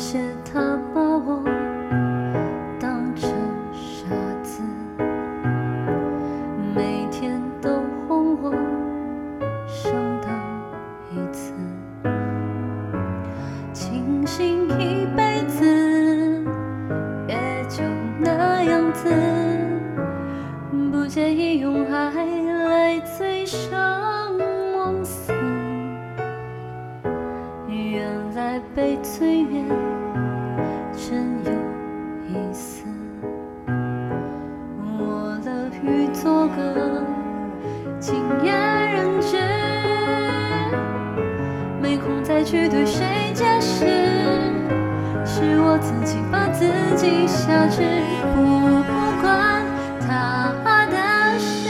[0.00, 0.18] 谢
[0.50, 1.44] 他把我
[2.80, 3.30] 当成
[3.70, 4.06] 傻
[4.42, 4.62] 子，
[6.74, 8.50] 每天都哄我
[9.68, 9.92] 上
[10.22, 10.32] 当
[11.12, 11.52] 一次，
[13.74, 16.44] 清醒一辈子
[17.28, 17.36] 也
[17.68, 17.84] 就
[18.18, 19.14] 那样子，
[20.90, 22.10] 不介意用爱
[22.64, 23.70] 来醉生
[24.72, 25.30] 梦死。
[27.68, 29.66] 原来被催眠
[35.90, 37.02] 乐于做个
[37.98, 38.54] 敬言
[38.92, 39.36] 人知，
[41.82, 43.86] 没空再去对谁解释，
[45.26, 46.64] 是我自己把自
[46.96, 47.82] 己挟制，
[48.36, 48.82] 不
[49.20, 49.64] 管
[50.00, 50.54] 他
[50.86, 51.68] 的事。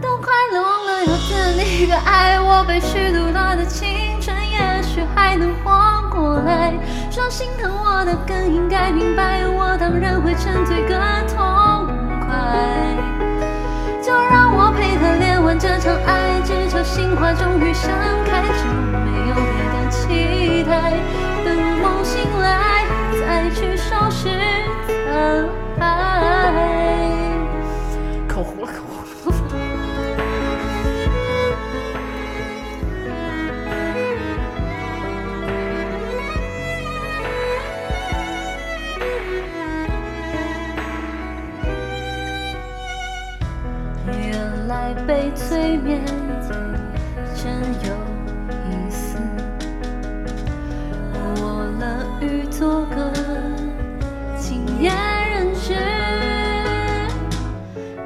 [0.00, 6.72] 都快乐忘了要等一个爱我被虚度了的青春，也许还能活过来。
[7.10, 11.57] 说心疼我的更应该明白，我当然会沉醉个痛。
[12.48, 12.96] 爱。
[14.02, 17.90] 就让我陪他恋完这场爱，只求心花终于盛
[18.24, 18.37] 开，
[44.68, 46.04] 来被催眠
[47.34, 47.50] 真
[47.84, 47.90] 有
[48.68, 49.16] 意思，
[51.14, 51.84] 我乐
[52.20, 53.10] 于做个
[54.38, 54.94] 敬言
[55.30, 55.74] 人知，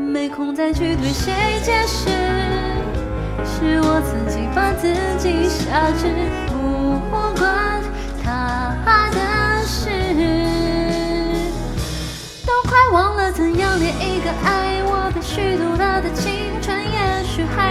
[0.00, 1.30] 没空再去对谁
[1.62, 2.08] 解释，
[3.44, 6.08] 是我自己把自己挟制，
[6.48, 6.54] 不
[7.38, 7.65] 管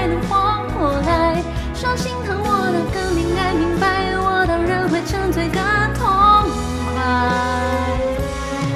[0.08, 1.42] 能活过来。
[1.74, 5.60] 说心疼我的更应该明白，我当然会沉醉个
[5.94, 6.06] 痛
[6.94, 6.96] 快。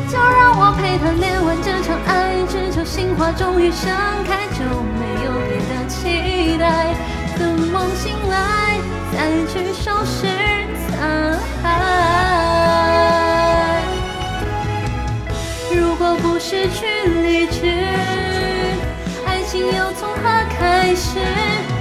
[0.09, 3.89] 就让我陪他恋完这场爱，只求心花终于盛
[4.25, 4.63] 开，就
[4.99, 6.93] 没有别的期待。
[7.37, 8.81] 等梦醒来，
[9.13, 10.27] 再去收拾
[10.89, 11.65] 残骸。
[15.73, 16.85] 如果不失去
[17.21, 17.88] 理智，
[19.59, 21.19] 情又从何开始？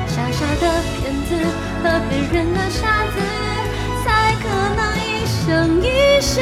[0.09, 1.37] 傻傻的骗子
[1.81, 3.21] 和骗人的傻子，
[4.05, 6.41] 才可能一生一世。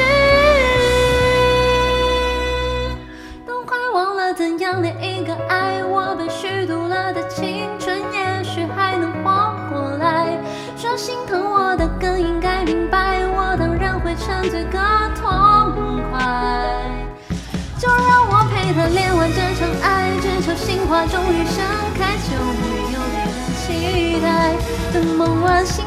[3.45, 10.39] 都快忘了怎样恋一个爱我被虚度了的青春，也许还能活过来。
[10.75, 14.79] 说心疼我的更应该明白，我当然会沉醉个
[15.15, 15.29] 痛
[18.73, 21.63] 他练完这场爱，只求心花终于盛
[21.97, 24.25] 开，就没有别的期待。
[24.93, 25.85] 等梦完醒，